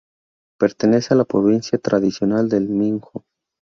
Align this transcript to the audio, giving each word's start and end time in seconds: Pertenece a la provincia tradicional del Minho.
Pertenece 0.57 1.13
a 1.13 1.17
la 1.17 1.25
provincia 1.25 1.77
tradicional 1.77 2.49
del 2.49 2.67
Minho. 2.67 3.11